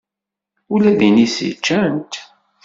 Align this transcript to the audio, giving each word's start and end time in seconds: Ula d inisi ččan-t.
Ula 0.73 0.91
d 0.99 1.01
inisi 1.07 1.49
ččan-t. 1.57 2.13